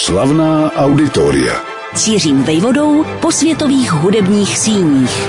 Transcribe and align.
Slavná 0.00 0.72
auditoria. 0.72 1.54
Cířím 1.94 2.42
vejvodou 2.42 3.04
po 3.22 3.32
světových 3.32 3.92
hudebních 3.92 4.58
síních. 4.58 5.28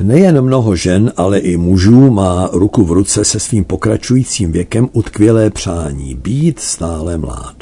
Nejen 0.00 0.42
mnoho 0.42 0.76
žen, 0.76 1.12
ale 1.16 1.38
i 1.38 1.56
mužů 1.56 2.10
má 2.10 2.50
ruku 2.52 2.84
v 2.84 2.92
ruce 2.92 3.24
se 3.24 3.40
svým 3.40 3.64
pokračujícím 3.64 4.52
věkem 4.52 4.88
utkvělé 4.92 5.50
přání 5.50 6.14
být 6.14 6.60
stále 6.60 7.18
mlád. 7.18 7.56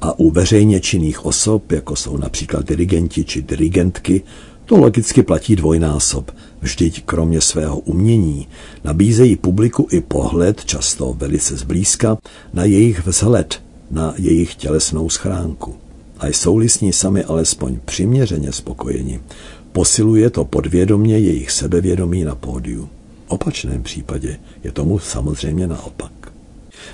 A 0.00 0.18
u 0.18 0.30
veřejně 0.30 0.80
činných 0.80 1.24
osob, 1.24 1.72
jako 1.72 1.96
jsou 1.96 2.16
například 2.16 2.66
dirigenti 2.66 3.24
či 3.24 3.42
dirigentky, 3.42 4.22
to 4.64 4.76
logicky 4.76 5.22
platí 5.22 5.56
dvojnásob. 5.56 6.30
Vždyť 6.60 7.02
kromě 7.04 7.40
svého 7.40 7.78
umění 7.78 8.48
nabízejí 8.84 9.36
publiku 9.36 9.86
i 9.90 10.00
pohled, 10.00 10.64
často 10.64 11.14
velice 11.18 11.56
zblízka, 11.56 12.18
na 12.54 12.64
jejich 12.64 13.06
vzhled, 13.06 13.60
na 13.90 14.14
jejich 14.18 14.54
tělesnou 14.54 15.08
schránku. 15.08 15.74
A 16.18 16.26
jsou-li 16.26 16.68
s 16.68 16.80
ní 16.80 16.92
sami 16.92 17.24
alespoň 17.24 17.78
přiměřeně 17.84 18.52
spokojeni, 18.52 19.20
posiluje 19.72 20.30
to 20.30 20.44
podvědomě 20.44 21.18
jejich 21.18 21.50
sebevědomí 21.50 22.24
na 22.24 22.34
pódiu. 22.34 22.88
V 23.26 23.30
opačném 23.30 23.82
případě 23.82 24.38
je 24.64 24.72
tomu 24.72 24.98
samozřejmě 24.98 25.66
naopak. 25.66 26.12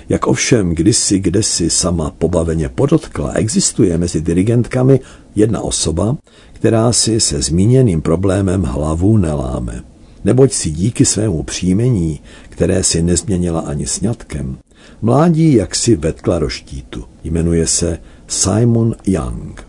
Jak 0.09 0.27
ovšem 0.27 0.75
kdysi 0.75 1.19
kdesi 1.19 1.69
sama 1.69 2.09
pobaveně 2.09 2.69
podotkla, 2.69 3.31
existuje 3.31 3.97
mezi 3.97 4.21
dirigentkami 4.21 4.99
jedna 5.35 5.61
osoba, 5.61 6.17
která 6.53 6.91
si 6.91 7.19
se 7.19 7.41
zmíněným 7.41 8.01
problémem 8.01 8.63
hlavu 8.63 9.17
neláme. 9.17 9.83
Neboť 10.23 10.53
si 10.53 10.71
díky 10.71 11.05
svému 11.05 11.43
příjmení, 11.43 12.19
které 12.49 12.83
si 12.83 13.03
nezměnila 13.03 13.59
ani 13.59 13.87
sňatkem, 13.87 14.57
mládí 15.01 15.53
jaksi 15.53 15.95
vetkla 15.95 16.39
do 16.39 16.49
štítu. 16.49 17.03
Jmenuje 17.23 17.67
se 17.67 17.97
Simon 18.27 18.95
Young. 19.05 19.67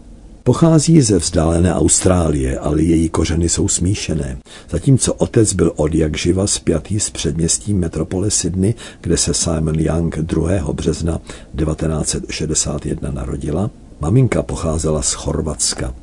Pochází 0.48 1.00
ze 1.00 1.18
vzdálené 1.18 1.74
Austrálie, 1.74 2.58
ale 2.58 2.82
její 2.82 3.08
kořeny 3.08 3.48
jsou 3.48 3.68
smíšené. 3.68 4.38
Zatímco 4.70 5.14
otec 5.14 5.52
byl 5.52 5.72
od 5.76 5.94
jak 5.94 6.16
živa 6.16 6.46
spjatý 6.46 7.00
s 7.00 7.10
předměstím 7.10 7.78
metropole 7.78 8.30
Sydney, 8.30 8.74
kde 9.00 9.16
se 9.16 9.34
Simon 9.34 9.80
Young 9.80 10.18
2. 10.18 10.72
března 10.72 11.20
1961 11.56 13.10
narodila, 13.10 13.70
maminka 14.00 14.42
pocházela 14.42 15.02
z 15.02 15.12
Chorvatska. 15.12 15.94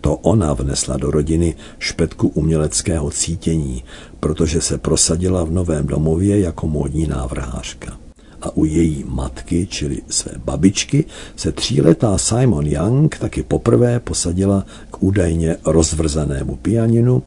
To 0.00 0.16
ona 0.16 0.52
vnesla 0.52 0.96
do 0.96 1.10
rodiny 1.10 1.54
špetku 1.78 2.28
uměleckého 2.28 3.10
cítění, 3.10 3.84
protože 4.20 4.60
se 4.60 4.78
prosadila 4.78 5.44
v 5.44 5.50
novém 5.50 5.86
domově 5.86 6.40
jako 6.40 6.66
módní 6.66 7.06
návrhářka 7.06 8.07
a 8.42 8.56
u 8.56 8.64
její 8.64 9.04
matky, 9.08 9.66
čili 9.70 9.98
své 10.08 10.32
babičky, 10.44 11.04
se 11.36 11.52
tříletá 11.52 12.18
Simon 12.18 12.66
Young 12.66 13.18
taky 13.18 13.42
poprvé 13.42 14.00
posadila 14.00 14.66
k 14.90 15.02
údajně 15.02 15.56
rozvrzanému 15.64 16.56
pianinu 16.56 17.22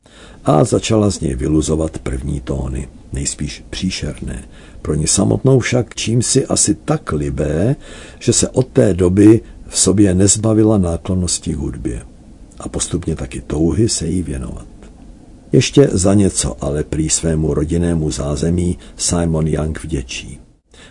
a 0.46 0.64
začala 0.64 1.12
z 1.12 1.20
něj 1.20 1.36
vyluzovat 1.36 1.98
první 1.98 2.42
tóny, 2.42 2.88
nejspíš 3.14 3.64
příšerné. 3.70 4.44
Pro 4.82 4.94
ní 4.94 5.08
samotnou 5.08 5.60
však 5.60 5.96
čím 5.96 6.22
si 6.22 6.46
asi 6.46 6.76
tak 6.76 7.12
libé, 7.12 7.76
že 8.20 8.34
se 8.34 8.50
od 8.50 8.68
té 8.68 8.94
doby 8.94 9.42
v 9.68 9.80
sobě 9.80 10.14
nezbavila 10.14 10.78
náklonnosti 10.78 11.54
hudbě 11.54 12.02
a 12.60 12.70
postupně 12.70 13.16
taky 13.16 13.42
touhy 13.42 13.90
se 13.90 14.08
jí 14.08 14.24
věnovat. 14.24 14.66
Ještě 15.52 15.90
za 15.92 16.14
něco 16.14 16.64
ale 16.64 16.84
prý 16.84 17.10
svému 17.10 17.54
rodinnému 17.54 18.12
zázemí 18.12 18.78
Simon 18.98 19.48
Young 19.48 19.84
vděčí. 19.84 20.40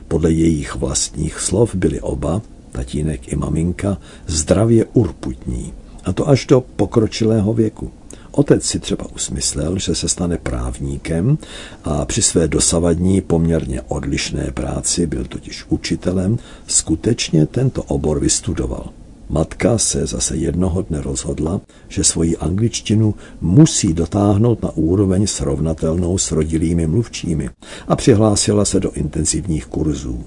Podle 0.08 0.32
jejich 0.32 0.76
vlastních 0.76 1.40
slov 1.40 1.74
byli 1.74 2.00
oba, 2.00 2.42
tatínek 2.72 3.32
i 3.32 3.36
maminka, 3.36 3.98
zdravě 4.26 4.84
urputní, 4.92 5.72
a 6.04 6.12
to 6.12 6.28
až 6.28 6.46
do 6.46 6.60
pokročilého 6.60 7.52
věku. 7.52 7.90
Otec 8.30 8.64
si 8.64 8.78
třeba 8.78 9.06
usmyslel, 9.14 9.78
že 9.78 9.94
se 9.94 10.08
stane 10.08 10.38
právníkem 10.38 11.38
a 11.84 12.04
při 12.04 12.22
své 12.22 12.48
dosavadní 12.48 13.20
poměrně 13.20 13.82
odlišné 13.82 14.50
práci 14.54 15.06
byl 15.06 15.24
totiž 15.24 15.64
učitelem, 15.68 16.38
skutečně 16.66 17.46
tento 17.46 17.82
obor 17.82 18.20
vystudoval. 18.20 18.90
Matka 19.30 19.78
se 19.78 20.06
zase 20.06 20.36
jednoho 20.36 20.82
dne 20.82 21.00
rozhodla, 21.00 21.60
že 21.88 22.04
svoji 22.04 22.36
angličtinu 22.36 23.14
musí 23.40 23.92
dotáhnout 23.92 24.62
na 24.62 24.70
úroveň 24.74 25.26
srovnatelnou 25.26 26.18
s 26.18 26.32
rodilými 26.32 26.86
mluvčími 26.86 27.50
a 27.88 27.96
přihlásila 27.96 28.64
se 28.64 28.80
do 28.80 28.92
intenzivních 28.92 29.66
kurzů. 29.66 30.24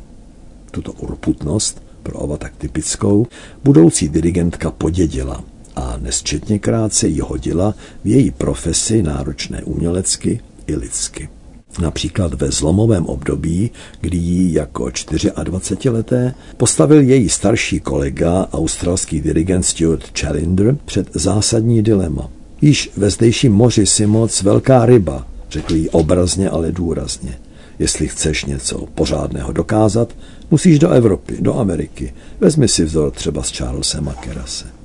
Tuto 0.72 0.92
urputnost, 0.92 1.84
pro 2.04 2.20
oba 2.20 2.38
tak 2.38 2.56
typickou, 2.58 3.28
budoucí 3.64 4.10
dirigentka 4.10 4.72
podědila 4.72 5.44
a 5.76 5.98
nesčetněkrát 6.02 6.94
se 6.94 7.08
jí 7.08 7.20
hodila 7.20 7.76
v 8.04 8.08
její 8.08 8.32
profesi 8.32 9.04
náročné 9.04 9.64
umělecky 9.64 10.40
i 10.68 10.76
lidsky. 10.76 11.30
Například 11.80 12.34
ve 12.34 12.52
zlomovém 12.52 13.06
období, 13.06 13.72
kdy 14.02 14.18
jí 14.18 14.54
jako 14.54 14.86
24-leté 14.86 16.34
postavil 16.58 17.02
její 17.02 17.30
starší 17.30 17.80
kolega, 17.80 18.48
australský 18.54 19.22
dirigent 19.22 19.66
Stuart 19.66 20.20
Challenger, 20.20 20.78
před 20.86 21.08
zásadní 21.14 21.82
dilema. 21.82 22.30
Již 22.62 22.92
ve 22.98 23.10
zdejším 23.10 23.54
moři 23.54 23.86
si 23.86 24.06
moc 24.06 24.42
velká 24.42 24.86
ryba, 24.86 25.28
řekl 25.50 25.76
jí 25.76 25.90
obrazně, 25.90 26.50
ale 26.50 26.72
důrazně. 26.72 27.38
Jestli 27.80 28.08
chceš 28.08 28.46
něco 28.46 28.86
pořádného 28.96 29.54
dokázat, 29.54 30.16
musíš 30.52 30.80
do 30.80 30.90
Evropy, 30.90 31.38
do 31.40 31.56
Ameriky. 31.56 32.14
Vezmi 32.40 32.68
si 32.68 32.86
vzor 32.86 33.12
třeba 33.12 33.44
z 33.44 33.52
Charlesa 33.58 34.02
Makerase. 34.02 34.83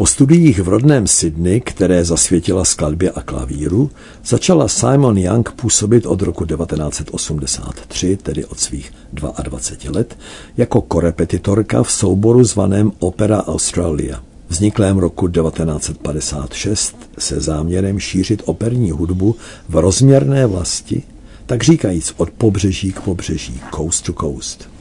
Po 0.00 0.06
studiích 0.06 0.60
v 0.60 0.68
rodném 0.68 1.06
Sydney, 1.06 1.60
které 1.60 2.04
zasvětila 2.04 2.64
skladbě 2.64 3.10
a 3.10 3.22
klavíru, 3.22 3.90
začala 4.24 4.68
Simon 4.68 5.18
Young 5.18 5.52
působit 5.52 6.06
od 6.06 6.22
roku 6.22 6.46
1983, 6.46 8.16
tedy 8.16 8.44
od 8.44 8.60
svých 8.60 8.92
22 9.12 9.92
let, 9.92 10.18
jako 10.56 10.80
korepetitorka 10.80 11.82
v 11.82 11.92
souboru 11.92 12.44
zvaném 12.44 12.92
Opera 12.98 13.44
Australia. 13.46 14.22
Vzniklém 14.48 14.98
roku 14.98 15.28
1956 15.28 16.96
se 17.18 17.40
záměrem 17.40 17.98
šířit 17.98 18.42
operní 18.44 18.90
hudbu 18.90 19.36
v 19.68 19.76
rozměrné 19.76 20.46
vlasti, 20.46 21.02
tak 21.46 21.62
říkajíc 21.62 22.14
od 22.16 22.30
pobřeží 22.30 22.92
k 22.92 23.00
pobřeží, 23.00 23.60
coast 23.74 24.04
to 24.04 24.12
coast. 24.12 24.79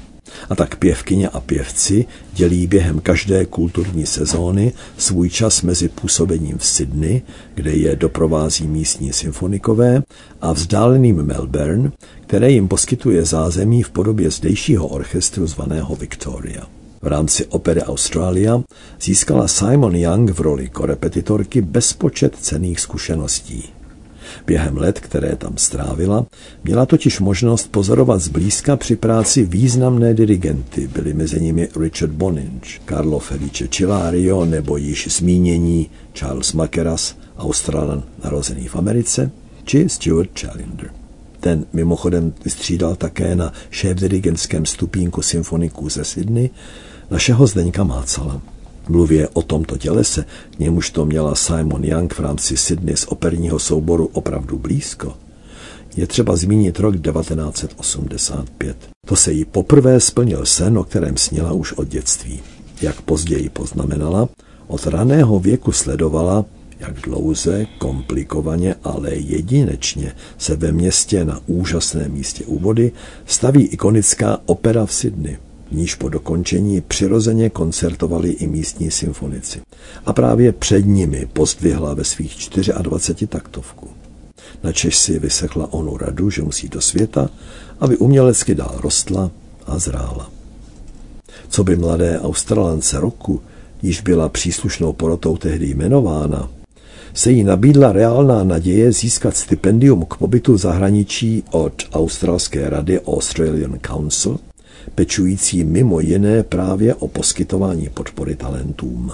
A 0.49 0.55
tak 0.55 0.75
pěvkyně 0.75 1.29
a 1.29 1.39
pěvci 1.39 2.05
dělí 2.33 2.67
během 2.67 2.99
každé 2.99 3.45
kulturní 3.45 4.05
sezóny 4.05 4.73
svůj 4.97 5.29
čas 5.29 5.61
mezi 5.61 5.89
působením 5.89 6.57
v 6.57 6.65
Sydney, 6.65 7.21
kde 7.55 7.71
je 7.71 7.95
doprovází 7.95 8.67
místní 8.67 9.13
symfonikové, 9.13 10.03
a 10.41 10.53
vzdáleným 10.53 11.23
Melbourne, 11.23 11.91
které 12.21 12.51
jim 12.51 12.67
poskytuje 12.67 13.25
zázemí 13.25 13.83
v 13.83 13.89
podobě 13.89 14.31
zdejšího 14.31 14.87
orchestru 14.87 15.47
zvaného 15.47 15.95
Victoria. 15.95 16.67
V 17.01 17.07
rámci 17.07 17.45
opery 17.45 17.81
Australia 17.81 18.61
získala 19.01 19.47
Simon 19.47 19.95
Young 19.95 20.29
v 20.29 20.39
roli 20.39 20.69
korepetitorky 20.69 21.61
bezpočet 21.61 22.35
cených 22.35 22.79
zkušeností. 22.79 23.78
Během 24.47 24.77
let, 24.77 24.99
které 24.99 25.35
tam 25.35 25.57
strávila, 25.57 26.25
měla 26.63 26.85
totiž 26.85 27.19
možnost 27.19 27.71
pozorovat 27.71 28.21
zblízka 28.21 28.75
při 28.75 28.95
práci 28.95 29.45
významné 29.45 30.13
dirigenty. 30.13 30.87
Byli 30.87 31.13
mezi 31.13 31.41
nimi 31.41 31.69
Richard 31.79 32.11
Boninge, 32.11 32.69
Carlo 32.89 33.19
Felice 33.19 33.67
Cilario 33.67 34.45
nebo 34.45 34.77
již 34.77 35.07
zmínění 35.17 35.89
Charles 36.13 36.53
Makeras, 36.53 37.15
Australan 37.37 38.03
narozený 38.23 38.67
v 38.67 38.75
Americe, 38.75 39.31
či 39.63 39.89
Stuart 39.89 40.39
Challenger. 40.39 40.91
Ten 41.39 41.65
mimochodem 41.73 42.33
vystřídal 42.45 42.95
také 42.95 43.35
na 43.35 43.53
šéf-dirigentském 43.71 44.65
stupínku 44.65 45.21
symfoniků 45.21 45.89
ze 45.89 46.03
Sydney 46.03 46.49
našeho 47.11 47.47
Zdeňka 47.47 47.83
Mácala. 47.83 48.41
Mluvě 48.89 49.27
o 49.27 49.41
tomto 49.41 49.77
tělese, 49.77 50.25
k 50.55 50.59
němuž 50.59 50.89
to 50.89 51.05
měla 51.05 51.35
Simon 51.35 51.83
Young 51.83 52.13
v 52.13 52.19
rámci 52.19 52.57
Sydney 52.57 52.97
z 52.97 53.05
operního 53.07 53.59
souboru 53.59 54.09
opravdu 54.13 54.57
blízko, 54.57 55.13
je 55.95 56.07
třeba 56.07 56.35
zmínit 56.35 56.79
rok 56.79 56.95
1985. 57.01 58.77
To 59.05 59.15
se 59.15 59.31
jí 59.31 59.45
poprvé 59.45 59.99
splnil 59.99 60.45
sen, 60.45 60.77
o 60.77 60.83
kterém 60.83 61.17
sněla 61.17 61.51
už 61.51 61.73
od 61.73 61.87
dětství. 61.87 62.39
Jak 62.81 63.01
později 63.01 63.49
poznamenala, 63.49 64.29
od 64.67 64.87
raného 64.87 65.39
věku 65.39 65.71
sledovala, 65.71 66.45
jak 66.79 67.01
dlouze, 67.01 67.65
komplikovaně, 67.77 68.75
ale 68.83 69.15
jedinečně 69.15 70.15
se 70.37 70.55
ve 70.55 70.71
městě 70.71 71.25
na 71.25 71.39
úžasném 71.47 72.11
místě 72.11 72.45
u 72.45 72.59
vody 72.59 72.91
staví 73.25 73.63
ikonická 73.63 74.39
opera 74.45 74.85
v 74.85 74.93
Sydney 74.93 75.37
níž 75.71 75.95
po 75.95 76.09
dokončení 76.09 76.81
přirozeně 76.81 77.49
koncertovali 77.49 78.29
i 78.29 78.47
místní 78.47 78.91
symfonici. 78.91 79.61
A 80.05 80.13
právě 80.13 80.51
před 80.51 80.85
nimi 80.85 81.27
pozdvihla 81.33 81.93
ve 81.93 82.03
svých 82.03 82.49
24 82.81 83.27
taktovku. 83.27 83.87
Načež 84.63 84.97
si 84.97 85.19
vysechla 85.19 85.73
onu 85.73 85.97
radu, 85.97 86.29
že 86.29 86.41
musí 86.41 86.69
do 86.69 86.81
světa, 86.81 87.29
aby 87.79 87.97
umělecky 87.97 88.55
dál 88.55 88.75
rostla 88.77 89.31
a 89.65 89.79
zrála. 89.79 90.31
Co 91.49 91.63
by 91.63 91.75
mladé 91.75 92.19
Australance 92.19 92.99
roku, 92.99 93.41
již 93.81 94.01
byla 94.01 94.29
příslušnou 94.29 94.93
porotou 94.93 95.37
tehdy 95.37 95.67
jmenována, 95.67 96.49
se 97.13 97.31
jí 97.31 97.43
nabídla 97.43 97.91
reálná 97.91 98.43
naděje 98.43 98.91
získat 98.91 99.37
stipendium 99.37 100.05
k 100.05 100.17
pobytu 100.17 100.53
v 100.53 100.57
zahraničí 100.57 101.43
od 101.51 101.73
Australské 101.93 102.69
rady 102.69 102.99
Australian 103.01 103.79
Council, 103.87 104.39
pečující 104.95 105.63
mimo 105.63 105.99
jiné 105.99 106.43
právě 106.43 106.95
o 106.95 107.07
poskytování 107.07 107.89
podpory 107.89 108.35
talentům. 108.35 109.11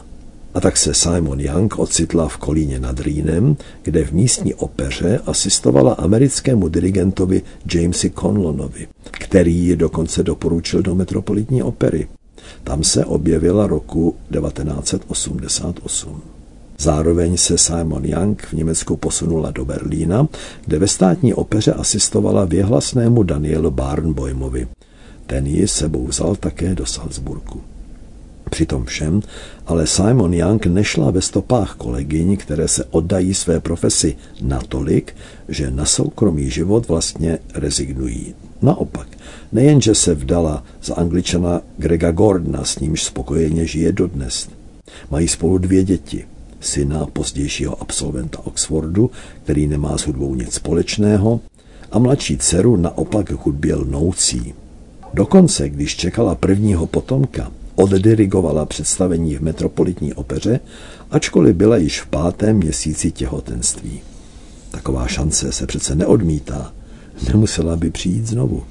A 0.54 0.62
tak 0.62 0.78
se 0.78 0.94
Simon 0.94 1.40
Young 1.40 1.80
ocitla 1.80 2.28
v 2.28 2.38
Kolíně 2.38 2.80
nad 2.80 3.00
Rýnem, 3.00 3.58
kde 3.84 4.06
v 4.06 4.12
místní 4.12 4.54
opeře 4.54 5.20
asistovala 5.26 5.94
americkému 5.94 6.68
dirigentovi 6.68 7.42
Jamesi 7.74 8.10
Conlonovi, 8.10 8.88
který 9.12 9.56
ji 9.56 9.76
dokonce 9.76 10.24
doporučil 10.24 10.82
do 10.82 10.96
metropolitní 10.96 11.64
opery. 11.64 12.08
Tam 12.64 12.84
se 12.84 13.06
objevila 13.06 13.68
roku 13.68 14.16
1988. 14.32 16.22
Zároveň 16.78 17.38
se 17.38 17.58
Simon 17.58 18.06
Young 18.06 18.42
v 18.42 18.54
Německu 18.54 18.98
posunula 18.98 19.52
do 19.52 19.66
Berlína, 19.66 20.28
kde 20.66 20.80
ve 20.80 20.88
státní 20.88 21.34
opeře 21.34 21.74
asistovala 21.74 22.46
věhlasnému 22.46 23.24
Danielu 23.24 23.72
Barnboymovi. 23.72 24.68
Ten 25.28 25.48
ji 25.48 25.68
sebou 25.68 26.08
vzal 26.08 26.36
také 26.36 26.76
do 26.76 26.86
Salzburgu. 26.86 27.62
Přitom 28.50 28.86
všem, 28.86 29.22
ale 29.66 29.88
Simon 29.88 30.34
Young 30.34 30.66
nešla 30.66 31.12
ve 31.12 31.22
stopách 31.22 31.76
kolegyň, 31.76 32.38
které 32.38 32.68
se 32.68 32.86
oddají 32.86 33.34
své 33.34 33.60
profesi 33.60 34.16
natolik, 34.42 35.16
že 35.50 35.72
na 35.72 35.86
soukromý 35.86 36.50
život 36.50 36.88
vlastně 36.88 37.40
rezignují. 37.54 38.34
Naopak, 38.62 39.08
nejenže 39.52 39.96
se 39.96 40.16
vdala 40.16 40.64
za 40.84 40.96
angličana 40.96 41.62
Grega 41.78 42.12
Gordona, 42.12 42.64
s 42.64 42.80
nímž 42.80 43.04
spokojeně 43.04 43.66
žije 43.66 43.92
dodnes. 43.92 44.50
Mají 45.10 45.28
spolu 45.28 45.58
dvě 45.58 45.84
děti. 45.84 46.26
Syna 46.60 47.06
pozdějšího 47.06 47.82
absolventa 47.82 48.40
Oxfordu, 48.46 49.12
který 49.44 49.68
nemá 49.68 49.98
s 49.98 50.02
hudbou 50.02 50.36
nic 50.36 50.54
společného, 50.54 51.40
a 51.92 52.00
mladší 52.00 52.38
dceru 52.38 52.76
naopak 52.76 53.32
hudbě 53.32 53.76
lnoucí. 53.76 54.54
Dokonce, 55.16 55.70
když 55.70 55.96
čekala 55.96 56.36
prvního 56.36 56.88
potomka, 56.88 57.52
oddirigovala 57.76 58.66
představení 58.66 59.36
v 59.36 59.42
metropolitní 59.42 60.14
opeře, 60.14 60.60
ačkoliv 61.12 61.56
byla 61.56 61.78
již 61.78 62.02
v 62.02 62.08
pátém 62.08 62.58
měsíci 62.58 63.12
těhotenství. 63.12 64.02
Taková 64.72 65.08
šance 65.08 65.52
se 65.52 65.68
přece 65.68 65.96
neodmítá. 65.96 66.74
Nemusela 67.28 67.76
by 67.76 67.90
přijít 67.90 68.28
znovu. 68.28 68.64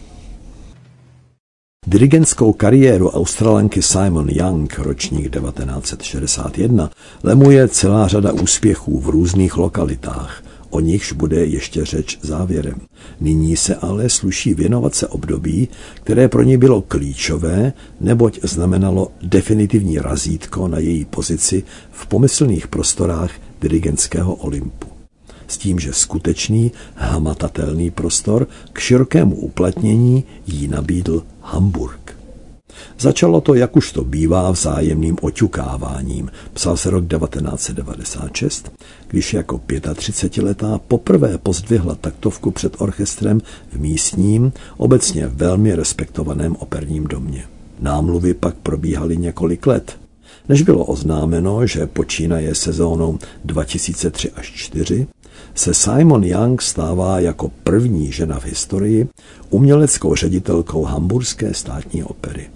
Dirigentskou 1.86 2.52
kariéru 2.52 3.10
australanky 3.10 3.82
Simon 3.82 4.28
Young, 4.28 4.78
ročník 4.78 5.30
1961, 5.32 6.90
lemuje 7.22 7.68
celá 7.68 8.08
řada 8.08 8.32
úspěchů 8.32 9.00
v 9.00 9.08
různých 9.08 9.56
lokalitách– 9.56 10.42
o 10.74 10.80
nichž 10.80 11.12
bude 11.12 11.44
ještě 11.46 11.84
řeč 11.84 12.18
závěrem. 12.22 12.80
Nyní 13.20 13.56
se 13.56 13.74
ale 13.74 14.08
sluší 14.08 14.54
věnovat 14.54 14.94
se 14.94 15.06
období, 15.06 15.68
které 15.94 16.28
pro 16.28 16.42
ně 16.42 16.58
bylo 16.58 16.82
klíčové, 16.82 17.72
neboť 18.00 18.38
znamenalo 18.42 19.12
definitivní 19.22 19.98
razítko 19.98 20.68
na 20.68 20.78
její 20.78 21.04
pozici 21.04 21.62
v 21.92 22.06
pomyslných 22.06 22.68
prostorách 22.68 23.30
dirigentského 23.60 24.34
Olympu. 24.34 24.86
S 25.48 25.58
tím, 25.58 25.78
že 25.78 25.92
skutečný, 25.92 26.72
hamatatelný 26.94 27.90
prostor 27.90 28.46
k 28.72 28.78
širokému 28.78 29.36
uplatnění 29.36 30.24
jí 30.46 30.68
nabídl 30.68 31.22
Hamburg. 31.40 32.13
Začalo 32.98 33.40
to, 33.40 33.54
jak 33.54 33.76
už 33.76 33.92
to 33.92 34.04
bývá, 34.04 34.50
vzájemným 34.50 35.16
oťukáváním. 35.22 36.30
Psal 36.52 36.76
se 36.76 36.90
rok 36.90 37.04
1996, 37.08 38.72
když 39.08 39.34
jako 39.34 39.56
35-letá 39.56 40.80
poprvé 40.88 41.38
pozdvihla 41.38 41.94
taktovku 41.94 42.50
před 42.50 42.80
orchestrem 42.80 43.40
v 43.72 43.76
místním, 43.76 44.52
obecně 44.76 45.26
velmi 45.26 45.74
respektovaném 45.74 46.56
operním 46.56 47.04
domě. 47.04 47.44
Námluvy 47.80 48.34
pak 48.34 48.54
probíhaly 48.54 49.16
několik 49.16 49.66
let, 49.66 49.98
než 50.48 50.62
bylo 50.62 50.84
oznámeno, 50.84 51.66
že 51.66 51.86
počínaje 51.86 52.54
sezónou 52.54 53.18
2003 53.44 54.30
až 54.30 54.52
4 54.52 55.06
se 55.54 55.74
Simon 55.74 56.24
Young 56.24 56.62
stává 56.62 57.20
jako 57.20 57.50
první 57.64 58.12
žena 58.12 58.40
v 58.40 58.44
historii 58.44 59.08
uměleckou 59.50 60.14
ředitelkou 60.14 60.82
Hamburské 60.82 61.54
státní 61.54 62.04
opery. 62.04 62.46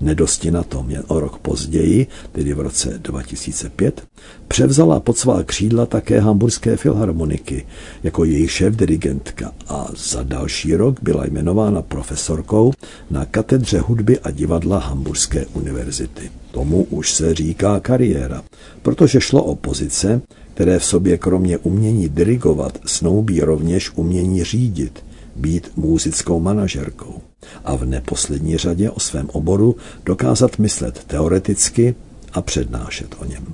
Nedosti 0.00 0.50
na 0.50 0.62
tom. 0.62 0.90
Jen 0.90 1.02
o 1.06 1.20
rok 1.20 1.38
později, 1.38 2.06
tedy 2.32 2.54
v 2.54 2.60
roce 2.60 2.98
2005, 2.98 4.02
převzala 4.48 5.00
pod 5.00 5.18
svá 5.18 5.42
křídla 5.42 5.86
také 5.86 6.20
hamburské 6.20 6.76
filharmoniky. 6.76 7.66
Jako 8.02 8.24
její 8.24 8.46
šéf-dirigentka 8.46 9.52
a 9.68 9.88
za 9.96 10.22
další 10.22 10.74
rok 10.74 10.96
byla 11.02 11.26
jmenována 11.26 11.82
profesorkou 11.82 12.72
na 13.10 13.24
katedře 13.24 13.78
hudby 13.78 14.18
a 14.18 14.30
divadla 14.30 14.78
Hamburské 14.78 15.46
univerzity. 15.46 16.30
Tomu 16.50 16.82
už 16.84 17.12
se 17.12 17.34
říká 17.34 17.80
kariéra, 17.80 18.42
protože 18.82 19.20
šlo 19.20 19.44
o 19.44 19.54
pozice, 19.54 20.20
které 20.54 20.78
v 20.78 20.84
sobě 20.84 21.18
kromě 21.18 21.58
umění 21.58 22.08
dirigovat 22.08 22.78
snoubí 22.86 23.40
rovněž 23.40 23.90
umění 23.94 24.44
řídit, 24.44 25.04
být 25.36 25.70
muzickou 25.76 26.40
manažerkou 26.40 27.20
a 27.64 27.76
v 27.76 27.84
neposlední 27.84 28.56
řadě 28.56 28.90
o 28.90 29.00
svém 29.00 29.28
oboru 29.32 29.76
dokázat 30.06 30.58
myslet 30.58 31.04
teoreticky 31.06 31.94
a 32.32 32.42
přednášet 32.42 33.14
o 33.18 33.24
něm. 33.24 33.46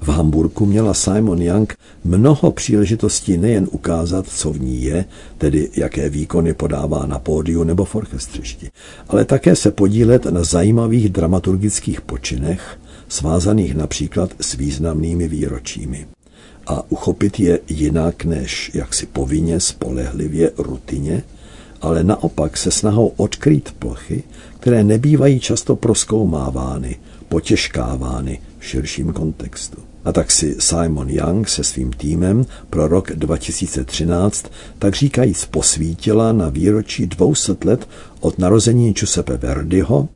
V 0.00 0.08
Hamburgu 0.08 0.66
měla 0.66 0.94
Simon 0.94 1.42
Young 1.42 1.74
mnoho 2.04 2.50
příležitostí 2.50 3.38
nejen 3.38 3.68
ukázat, 3.70 4.26
co 4.28 4.52
v 4.52 4.60
ní 4.60 4.82
je, 4.82 5.04
tedy 5.38 5.70
jaké 5.76 6.08
výkony 6.08 6.54
podává 6.54 7.06
na 7.06 7.18
pódiu 7.18 7.64
nebo 7.64 7.84
v 7.84 7.94
orchestřišti, 7.94 8.70
ale 9.08 9.24
také 9.24 9.56
se 9.56 9.70
podílet 9.70 10.24
na 10.24 10.44
zajímavých 10.44 11.08
dramaturgických 11.08 12.00
počinech, 12.00 12.78
svázaných 13.08 13.74
například 13.74 14.30
s 14.40 14.54
významnými 14.54 15.28
výročími. 15.28 16.06
A 16.66 16.90
uchopit 16.90 17.40
je 17.40 17.58
jinak 17.68 18.24
než 18.24 18.70
jaksi 18.74 19.06
povinně, 19.06 19.60
spolehlivě, 19.60 20.50
rutině, 20.58 21.22
ale 21.80 22.04
naopak 22.04 22.56
se 22.56 22.70
snahou 22.70 23.12
odkrýt 23.16 23.74
plochy, 23.78 24.22
které 24.60 24.84
nebývají 24.84 25.40
často 25.40 25.76
proskoumávány, 25.76 26.96
potěžkávány 27.28 28.40
v 28.58 28.66
širším 28.66 29.12
kontextu. 29.12 29.76
A 30.04 30.12
tak 30.12 30.30
si 30.30 30.56
Simon 30.58 31.10
Young 31.10 31.48
se 31.48 31.64
svým 31.64 31.92
týmem 31.92 32.46
pro 32.70 32.88
rok 32.88 33.12
2013 33.12 34.46
tak 34.78 34.94
říkajíc 34.94 35.44
posvítila 35.44 36.32
na 36.32 36.48
výročí 36.48 37.06
200 37.06 37.56
let 37.64 37.88
od 38.20 38.38
narození 38.38 38.92
Giuseppe 38.92 39.36
Verdiho 39.36 40.08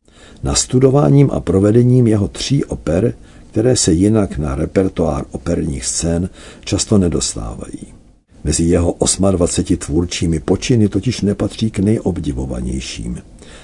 nastudováním 0.43 1.31
a 1.31 1.41
provedením 1.41 2.07
jeho 2.07 2.29
tří 2.29 2.65
oper, 2.65 3.15
které 3.51 3.77
se 3.77 3.93
jinak 3.93 4.39
na 4.39 4.55
repertoár 4.55 5.25
operních 5.31 5.87
scén 5.87 6.29
často 6.65 6.99
nedostávají. 6.99 8.00
Mezi 8.45 8.65
jeho 8.65 8.97
28 9.31 9.77
tvůrčími 9.77 10.41
počiny 10.41 10.89
totiž 10.89 11.21
nepatří 11.21 11.71
k 11.71 11.79
nejobdivovanějším. 11.79 13.19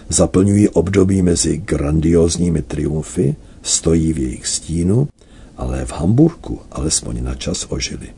Zaplňují 0.08 0.68
období 0.68 1.22
mezi 1.22 1.56
grandiózními 1.56 2.62
triumfy, 2.62 3.36
stojí 3.62 4.12
v 4.12 4.18
jejich 4.18 4.46
stínu, 4.46 5.08
ale 5.56 5.84
v 5.86 5.92
Hamburku 5.92 6.60
alespoň 6.72 7.24
na 7.24 7.34
čas 7.34 7.66
ožili. 7.68 8.08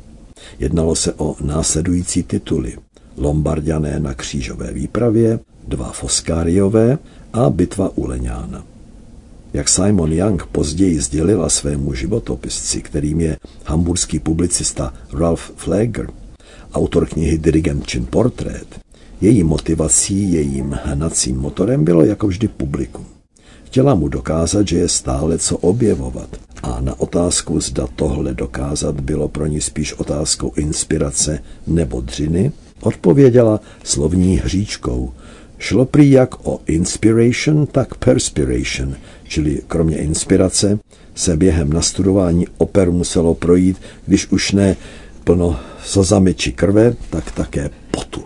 Jednalo 0.59 0.95
se 0.95 1.13
o 1.13 1.37
následující 1.41 2.23
tituly. 2.23 2.77
Lombardiané 3.17 4.01
na 4.01 4.15
křížové 4.15 4.73
výpravě, 4.73 5.39
dva 5.69 5.93
Foskáriové 5.93 6.99
a 7.33 7.51
bitva 7.51 7.91
u 7.95 8.07
Leňána. 8.07 8.65
Jak 9.53 9.69
Simon 9.69 10.13
Young 10.13 10.47
později 10.47 11.01
sdělila 11.01 11.49
svému 11.49 11.95
životopisci, 11.95 12.83
kterým 12.83 13.21
je 13.21 13.37
hamburský 13.65 14.19
publicista 14.19 14.95
Ralph 15.13 15.51
Flager, 15.57 16.11
autor 16.73 17.07
knihy 17.07 17.39
Dirigent 17.39 17.87
čin 17.87 18.07
portrét, 18.11 18.81
její 19.21 19.43
motivací, 19.43 20.33
jejím 20.33 20.79
hnacím 20.85 21.37
motorem 21.39 21.85
bylo 21.85 22.05
jako 22.05 22.27
vždy 22.27 22.49
publikum. 22.49 23.07
Chtěla 23.65 23.95
mu 23.95 24.09
dokázat, 24.09 24.69
že 24.69 24.79
je 24.79 24.89
stále 24.89 25.39
co 25.39 25.57
objevovat 25.57 26.29
a 26.63 26.81
na 26.81 27.01
otázku, 27.01 27.61
zda 27.61 27.87
tohle 27.97 28.35
dokázat 28.35 29.01
bylo 29.01 29.29
pro 29.29 29.47
ní 29.47 29.61
spíš 29.61 29.93
otázkou 29.93 30.53
inspirace 30.57 31.43
nebo 31.67 32.01
dřiny, 32.01 32.53
odpověděla 32.81 33.61
slovní 33.85 34.37
hříčkou. 34.37 35.13
Šlo 35.59 35.85
prý 35.85 36.11
jak 36.11 36.47
o 36.47 36.61
inspiration, 36.67 37.67
tak 37.67 37.95
perspiration, 37.95 38.97
čili 39.29 39.63
kromě 39.67 39.97
inspirace 39.97 40.79
se 41.15 41.37
během 41.37 41.73
nastudování 41.73 42.47
oper 42.59 42.91
muselo 42.91 43.35
projít, 43.35 43.77
když 44.07 44.27
už 44.31 44.53
ne 44.53 44.77
plno 45.29 45.61
slzami 45.85 46.33
či 46.33 46.57
krve, 46.57 46.97
tak 47.13 47.37
také 47.37 47.69
potu. 47.93 48.25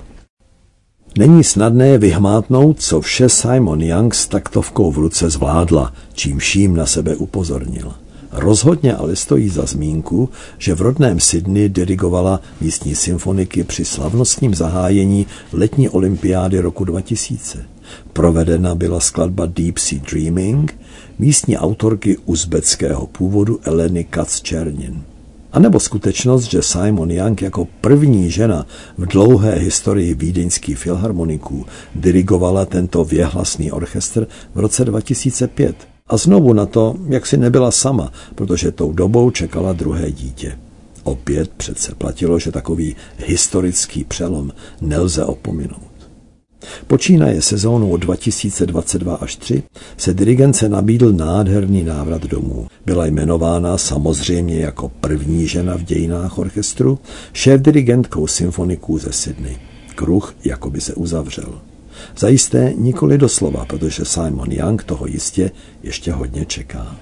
Není 1.18 1.44
snadné 1.44 1.98
vyhmátnout, 1.98 2.78
co 2.78 3.00
vše 3.00 3.28
Simon 3.28 3.82
Young 3.82 4.14
s 4.14 4.26
taktovkou 4.26 4.92
v 4.92 4.98
ruce 4.98 5.30
zvládla, 5.30 5.92
čím 6.14 6.38
vším 6.38 6.76
na 6.76 6.86
sebe 6.86 7.16
upozornil. 7.16 7.92
Rozhodně 8.32 8.94
ale 8.94 9.16
stojí 9.16 9.48
za 9.48 9.66
zmínku, 9.66 10.28
že 10.58 10.74
v 10.74 10.80
rodném 10.80 11.20
Sydney 11.20 11.68
dirigovala 11.68 12.40
místní 12.60 12.94
symfoniky 12.94 13.64
při 13.64 13.84
slavnostním 13.84 14.54
zahájení 14.54 15.26
letní 15.52 15.88
olympiády 15.88 16.60
roku 16.60 16.84
2000. 16.84 17.66
Provedena 18.12 18.74
byla 18.74 19.00
skladba 19.00 19.46
Deep 19.46 19.78
Sea 19.78 20.00
Dreaming 20.12 20.78
místní 21.18 21.58
autorky 21.58 22.16
uzbeckého 22.24 23.06
původu 23.06 23.60
Eleny 23.64 24.04
Kacčernin. 24.04 25.02
A 25.08 25.11
nebo 25.58 25.80
skutečnost, 25.80 26.44
že 26.44 26.62
Simon 26.62 27.10
Young 27.10 27.42
jako 27.42 27.68
první 27.80 28.30
žena 28.30 28.66
v 28.98 29.06
dlouhé 29.06 29.54
historii 29.54 30.14
vídeňských 30.14 30.78
filharmoniků 30.78 31.66
dirigovala 31.94 32.64
tento 32.64 33.04
věhlasný 33.04 33.72
orchestr 33.72 34.26
v 34.54 34.60
roce 34.60 34.84
2005. 34.84 35.76
A 36.06 36.16
znovu 36.16 36.52
na 36.52 36.66
to, 36.66 36.96
jak 37.08 37.26
si 37.26 37.36
nebyla 37.36 37.70
sama, 37.70 38.12
protože 38.34 38.72
tou 38.72 38.92
dobou 38.92 39.30
čekala 39.30 39.72
druhé 39.72 40.12
dítě. 40.12 40.58
Opět 41.02 41.50
přece 41.56 41.94
platilo, 41.94 42.38
že 42.38 42.52
takový 42.52 42.96
historický 43.18 44.04
přelom 44.04 44.52
nelze 44.80 45.24
opominout. 45.24 45.91
Počínaje 46.86 47.42
sezónou 47.42 47.96
2022 47.96 49.14
až 49.14 49.36
3 49.36 49.62
se 49.96 50.14
dirigence 50.14 50.68
nabídl 50.68 51.12
nádherný 51.12 51.84
návrat 51.84 52.26
domů. 52.26 52.66
Byla 52.86 53.06
jmenována 53.06 53.78
samozřejmě 53.78 54.60
jako 54.60 54.88
první 55.00 55.46
žena 55.46 55.76
v 55.76 55.82
dějinách 55.82 56.38
orchestru, 56.38 56.98
šéf-dirigentkou 57.32 58.26
symfoniků 58.26 58.98
ze 58.98 59.12
Sydney. 59.12 59.56
Kruh 59.94 60.34
jakoby 60.44 60.80
se 60.80 60.94
uzavřel. 60.94 61.60
Zajisté 62.18 62.72
nikoli 62.76 63.18
doslova, 63.18 63.64
protože 63.64 64.04
Simon 64.04 64.52
Young 64.52 64.84
toho 64.84 65.06
jistě 65.06 65.50
ještě 65.82 66.12
hodně 66.12 66.44
čeká. 66.44 66.96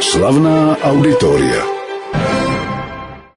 Slavná 0.00 0.76
auditoria. 0.76 1.79